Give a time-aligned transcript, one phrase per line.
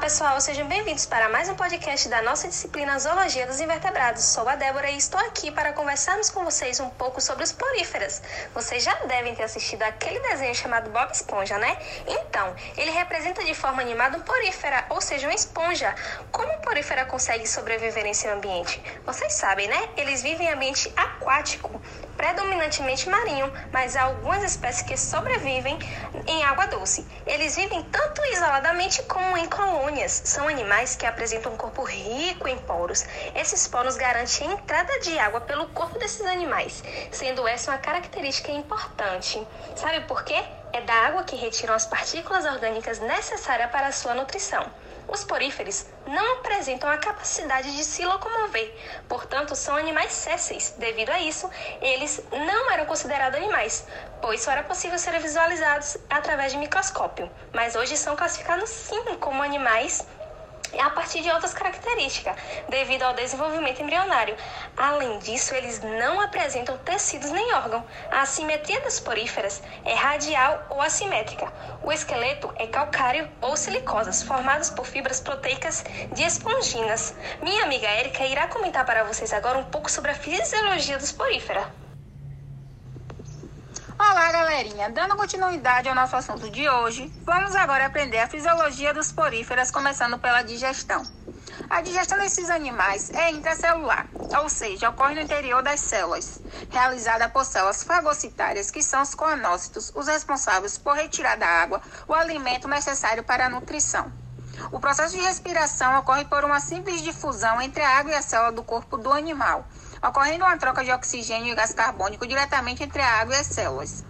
[0.00, 4.24] pessoal, sejam bem-vindos para mais um podcast da nossa disciplina Zoologia dos Invertebrados.
[4.24, 8.22] Sou a Débora e estou aqui para conversarmos com vocês um pouco sobre os poríferas.
[8.54, 11.76] Vocês já devem ter assistido aquele desenho chamado Bob Esponja, né?
[12.06, 15.94] Então, ele representa de forma animada um porífera, ou seja, uma esponja.
[16.32, 18.82] Como um porífera consegue sobreviver em seu ambiente?
[19.04, 19.90] Vocês sabem, né?
[19.98, 21.78] Eles vivem em ambiente aquático
[22.20, 25.78] predominantemente marinho, mas há algumas espécies que sobrevivem
[26.26, 27.06] em água doce.
[27.26, 30.20] Eles vivem tanto isoladamente como em colônias.
[30.26, 33.06] São animais que apresentam um corpo rico em poros.
[33.34, 38.52] Esses poros garantem a entrada de água pelo corpo desses animais, sendo essa uma característica
[38.52, 39.42] importante.
[39.74, 40.44] Sabe por quê?
[40.72, 44.64] É da água que retiram as partículas orgânicas necessárias para a sua nutrição.
[45.08, 48.72] Os poríferos não apresentam a capacidade de se locomover,
[49.08, 50.72] portanto, são animais césseis.
[50.78, 51.50] Devido a isso,
[51.82, 53.84] eles não eram considerados animais,
[54.22, 57.28] pois só era possível serem visualizados através de microscópio.
[57.52, 60.06] Mas hoje são classificados sim como animais
[60.78, 62.36] a partir de outras características,
[62.68, 64.36] devido ao desenvolvimento embrionário.
[64.76, 67.84] Além disso, eles não apresentam tecidos nem órgão.
[68.10, 71.52] A assimetria das poríferas é radial ou assimétrica.
[71.82, 77.14] O esqueleto é calcário ou silicosas, formados por fibras proteicas de esponginas.
[77.42, 81.89] Minha amiga Érica irá comentar para vocês agora um pouco sobre a fisiologia dos poríferas.
[84.02, 84.88] Olá, galerinha!
[84.88, 90.18] Dando continuidade ao nosso assunto de hoje, vamos agora aprender a fisiologia dos poríferas, começando
[90.18, 91.06] pela digestão.
[91.68, 94.08] A digestão desses animais é intracelular,
[94.40, 96.40] ou seja, ocorre no interior das células,
[96.70, 102.14] realizada por células fagocitárias, que são os coanócitos, os responsáveis por retirar da água o
[102.14, 104.10] alimento necessário para a nutrição.
[104.72, 108.52] O processo de respiração ocorre por uma simples difusão entre a água e a célula
[108.52, 109.66] do corpo do animal,
[110.06, 114.04] ocorrendo uma troca de oxigênio e gás carbônico diretamente entre a água e as células.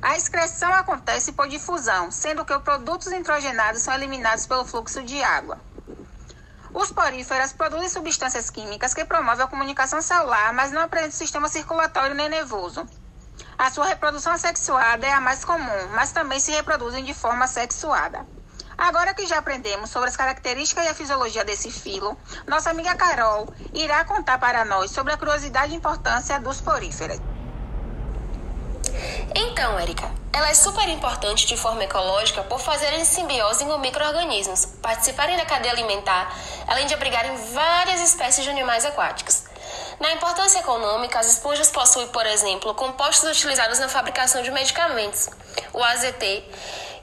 [0.00, 5.22] A excreção acontece por difusão, sendo que os produtos nitrogenados são eliminados pelo fluxo de
[5.22, 5.58] água.
[6.72, 12.14] Os poríferas produzem substâncias químicas que promovem a comunicação celular, mas não apresentam sistema circulatório
[12.14, 12.86] nem nervoso.
[13.58, 18.26] A sua reprodução assexuada é a mais comum, mas também se reproduzem de forma sexuada.
[18.78, 22.16] Agora que já aprendemos sobre as características e a fisiologia desse filo,
[22.46, 27.18] nossa amiga Carol irá contar para nós sobre a curiosidade e importância dos poríferos.
[29.34, 35.36] Então, Érica, ela é super importante de forma ecológica por fazerem simbiose com micro-organismos, participarem
[35.36, 36.30] da cadeia alimentar,
[36.66, 39.44] além de abrigarem várias espécies de animais aquáticos.
[39.98, 45.30] Na importância econômica, as esponjas possuem, por exemplo, compostos utilizados na fabricação de medicamentos.
[45.72, 46.44] O AZT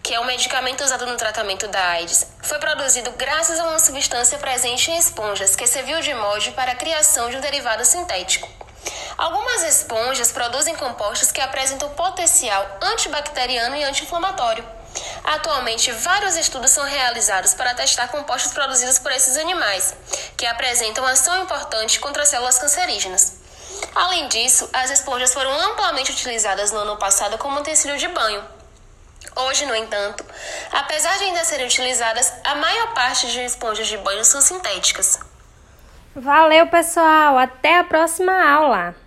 [0.03, 4.37] que é um medicamento usado no tratamento da AIDS, foi produzido graças a uma substância
[4.37, 8.49] presente em esponjas que serviu de molde para a criação de um derivado sintético.
[9.17, 14.65] Algumas esponjas produzem compostos que apresentam potencial antibacteriano e anti-inflamatório.
[15.23, 19.95] Atualmente, vários estudos são realizados para testar compostos produzidos por esses animais,
[20.35, 23.37] que apresentam ação importante contra células cancerígenas.
[23.95, 28.43] Além disso, as esponjas foram amplamente utilizadas no ano passado como utensílio de banho,
[29.35, 30.23] Hoje, no entanto,
[30.71, 35.19] apesar de ainda serem utilizadas, a maior parte de esponjas de banho são sintéticas.
[36.15, 37.37] Valeu, pessoal!
[37.37, 39.02] Até a próxima aula!